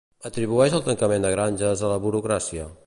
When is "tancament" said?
0.87-1.27